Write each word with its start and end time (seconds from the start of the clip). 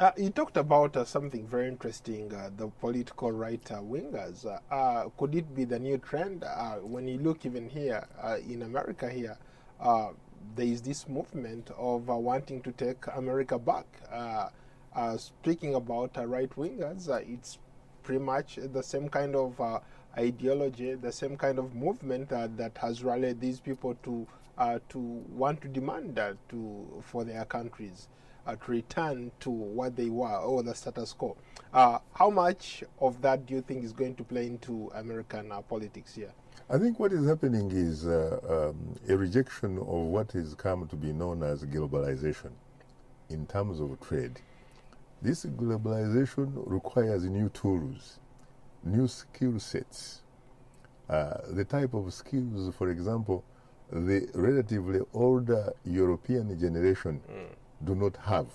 Uh, 0.00 0.12
you 0.16 0.30
talked 0.30 0.56
about 0.56 0.96
uh, 0.96 1.04
something 1.04 1.46
very 1.46 1.68
interesting, 1.68 2.32
uh, 2.32 2.48
the 2.56 2.66
political 2.80 3.30
right 3.30 3.62
wingers. 3.64 4.46
Uh, 4.46 4.58
uh, 4.74 5.10
could 5.18 5.34
it 5.34 5.54
be 5.54 5.64
the 5.64 5.78
new 5.78 5.98
trend? 5.98 6.42
Uh, 6.42 6.76
when 6.76 7.06
you 7.06 7.18
look 7.18 7.44
even 7.44 7.68
here 7.68 8.02
in 8.48 8.62
America, 8.62 9.10
here, 9.10 9.36
there 10.56 10.64
is 10.64 10.80
this 10.80 11.06
movement 11.06 11.70
of 11.76 12.08
wanting 12.08 12.62
to 12.62 12.72
take 12.72 13.04
America 13.14 13.58
back. 13.58 13.84
speaking 15.18 15.74
about 15.74 16.16
right 16.16 16.56
wingers, 16.56 17.10
it's 17.30 17.58
pretty 18.02 18.24
much 18.24 18.58
the 18.72 18.82
same 18.82 19.06
kind 19.06 19.36
of 19.36 19.60
ideology, 20.16 20.94
the 20.94 21.12
same 21.12 21.36
kind 21.36 21.58
of 21.58 21.74
movement 21.74 22.30
that 22.30 22.72
has 22.78 23.04
rallied 23.04 23.38
these 23.38 23.60
people 23.60 23.94
to 24.02 24.26
to 24.88 24.98
want 24.98 25.60
to 25.60 25.68
demand 25.68 26.16
to 26.48 27.02
for 27.02 27.22
their 27.22 27.44
countries 27.44 28.08
uh, 28.46 28.56
to 28.56 28.70
return 28.70 29.30
to 29.40 29.50
what 29.50 29.96
they 29.96 30.10
were 30.10 30.36
or 30.36 30.62
the 30.62 30.74
status 30.74 31.12
quo. 31.12 31.36
Uh, 31.72 31.98
how 32.14 32.30
much 32.30 32.82
of 33.00 33.20
that 33.22 33.46
do 33.46 33.54
you 33.54 33.60
think 33.60 33.84
is 33.84 33.92
going 33.92 34.14
to 34.16 34.24
play 34.24 34.46
into 34.46 34.90
American 34.94 35.52
uh, 35.52 35.60
politics 35.60 36.14
here? 36.14 36.32
I 36.68 36.78
think 36.78 37.00
what 37.00 37.12
is 37.12 37.26
happening 37.26 37.70
is 37.72 38.06
uh, 38.06 38.70
um, 38.70 38.94
a 39.08 39.16
rejection 39.16 39.78
of 39.78 39.86
what 39.86 40.32
has 40.32 40.54
come 40.54 40.86
to 40.88 40.96
be 40.96 41.12
known 41.12 41.42
as 41.42 41.64
globalization 41.64 42.52
in 43.28 43.46
terms 43.46 43.80
of 43.80 43.98
trade. 44.00 44.40
This 45.22 45.44
globalization 45.44 46.52
requires 46.66 47.24
new 47.24 47.48
tools, 47.50 48.20
new 48.84 49.06
skill 49.06 49.58
sets. 49.58 50.22
Uh, 51.08 51.38
the 51.50 51.64
type 51.64 51.92
of 51.92 52.12
skills, 52.14 52.72
for 52.76 52.90
example, 52.90 53.44
the 53.90 54.28
relatively 54.34 55.00
older 55.12 55.72
European 55.84 56.58
generation 56.58 57.20
mm 57.28 57.59
do 57.84 57.94
not 57.94 58.16
have. 58.18 58.46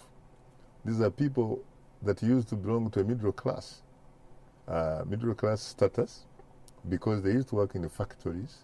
These 0.83 1.01
are 1.01 1.09
people 1.09 1.63
that 2.03 2.21
used 2.21 2.49
to 2.49 2.55
belong 2.55 2.89
to 2.91 2.99
a 2.99 3.03
middle 3.03 3.31
class, 3.31 3.81
uh, 4.67 5.03
middle 5.07 5.33
class 5.33 5.61
status, 5.61 6.25
because 6.89 7.23
they 7.23 7.31
used 7.31 7.49
to 7.49 7.55
work 7.55 7.75
in 7.75 7.81
the 7.81 7.89
factories. 7.89 8.59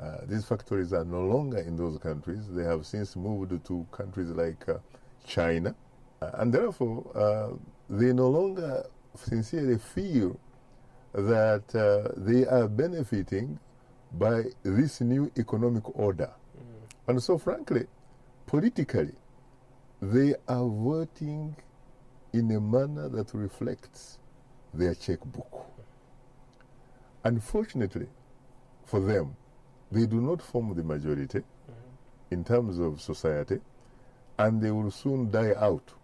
Uh, 0.00 0.18
these 0.26 0.44
factories 0.44 0.92
are 0.92 1.04
no 1.04 1.22
longer 1.22 1.58
in 1.58 1.76
those 1.76 1.98
countries. 1.98 2.48
They 2.50 2.64
have 2.64 2.86
since 2.86 3.16
moved 3.16 3.64
to 3.66 3.86
countries 3.90 4.28
like 4.30 4.68
uh, 4.68 4.78
China. 5.26 5.74
Uh, 6.22 6.30
and 6.34 6.52
therefore, 6.52 7.04
uh, 7.14 7.56
they 7.90 8.12
no 8.12 8.28
longer 8.28 8.86
sincerely 9.14 9.78
feel 9.78 10.38
that 11.12 11.74
uh, 11.74 12.12
they 12.16 12.46
are 12.46 12.68
benefiting 12.68 13.58
by 14.12 14.44
this 14.62 15.00
new 15.00 15.30
economic 15.36 15.98
order. 15.98 16.30
Mm. 16.56 17.08
And 17.08 17.22
so, 17.22 17.36
frankly, 17.38 17.86
politically, 18.46 19.12
they 20.00 20.34
are 20.46 20.64
voting 20.64 21.56
in 22.32 22.50
a 22.52 22.60
manner 22.60 23.08
that 23.08 23.34
reflects 23.34 24.18
their 24.72 24.94
checkbook. 24.94 25.66
Unfortunately 27.24 28.08
for 28.84 29.00
them, 29.00 29.36
they 29.90 30.06
do 30.06 30.20
not 30.20 30.40
form 30.42 30.74
the 30.74 30.82
majority 30.82 31.38
mm 31.38 31.44
-hmm. 31.44 32.32
in 32.34 32.44
terms 32.44 32.78
of 32.78 33.00
society, 33.00 33.60
and 34.38 34.60
they 34.62 34.70
will 34.70 34.90
soon 34.90 35.30
die 35.30 35.54
out. 35.56 35.94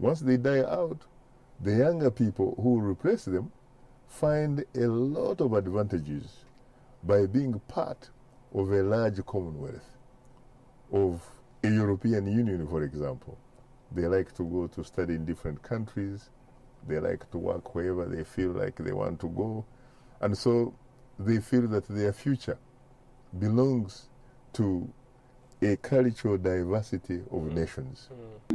Once 0.00 0.24
they 0.24 0.36
die 0.36 0.64
out, 0.64 1.06
the 1.62 1.76
younger 1.76 2.10
people 2.10 2.54
who 2.62 2.80
replace 2.90 3.30
them 3.30 3.52
find 4.08 4.64
a 4.74 4.86
lot 4.86 5.40
of 5.40 5.52
advantages 5.52 6.44
by 7.02 7.26
being 7.26 7.60
part 7.68 8.10
of 8.52 8.70
a 8.72 8.82
large 8.82 9.22
commonwealth 9.24 9.96
of 10.92 11.20
European 11.72 12.26
Union, 12.26 12.66
for 12.68 12.82
example, 12.82 13.38
they 13.92 14.06
like 14.06 14.34
to 14.34 14.44
go 14.44 14.66
to 14.66 14.84
study 14.84 15.14
in 15.14 15.24
different 15.24 15.62
countries. 15.62 16.28
They 16.86 16.98
like 16.98 17.30
to 17.30 17.38
work 17.38 17.74
wherever 17.74 18.04
they 18.04 18.24
feel 18.24 18.50
like 18.50 18.76
they 18.76 18.92
want 18.92 19.20
to 19.20 19.28
go. 19.28 19.64
And 20.20 20.36
so 20.36 20.74
they 21.18 21.38
feel 21.38 21.66
that 21.68 21.88
their 21.88 22.12
future 22.12 22.58
belongs 23.38 24.08
to 24.54 24.92
a 25.62 25.76
cultural 25.76 26.36
diversity 26.36 27.20
of 27.30 27.42
mm. 27.42 27.52
nations. 27.52 28.08
Mm. 28.50 28.53